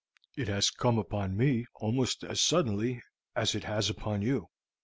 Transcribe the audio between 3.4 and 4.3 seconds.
it has upon